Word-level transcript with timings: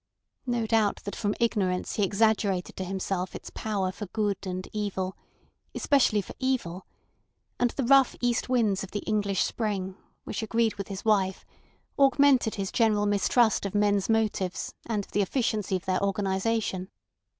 No 0.47 0.65
doubt 0.65 1.01
that 1.03 1.15
from 1.15 1.35
ignorance 1.39 1.93
he 1.97 2.03
exaggerated 2.03 2.75
to 2.77 2.83
himself 2.83 3.35
its 3.35 3.51
power 3.51 3.91
for 3.91 4.07
good 4.07 4.37
and 4.47 4.67
evil—especially 4.73 6.23
for 6.23 6.33
evil; 6.39 6.87
and 7.59 7.69
the 7.69 7.83
rough 7.83 8.15
east 8.19 8.49
winds 8.49 8.83
of 8.83 8.89
the 8.89 9.03
English 9.03 9.43
spring 9.43 9.95
(which 10.23 10.41
agreed 10.41 10.73
with 10.73 10.87
his 10.87 11.05
wife) 11.05 11.45
augmented 11.99 12.55
his 12.55 12.71
general 12.71 13.05
mistrust 13.05 13.63
of 13.63 13.75
men's 13.75 14.09
motives 14.09 14.73
and 14.87 15.05
of 15.05 15.11
the 15.11 15.21
efficiency 15.21 15.75
of 15.75 15.85
their 15.85 16.01
organisation. 16.03 16.89